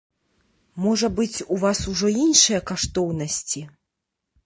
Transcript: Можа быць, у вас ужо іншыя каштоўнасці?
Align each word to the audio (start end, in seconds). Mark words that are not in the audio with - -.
Можа 0.85 1.09
быць, 1.19 1.45
у 1.55 1.59
вас 1.65 1.83
ужо 1.93 2.07
іншыя 2.25 2.65
каштоўнасці? 2.73 3.61